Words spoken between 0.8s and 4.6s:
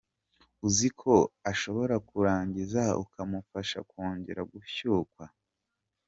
ko ashora kurangiza ukamufasha kongera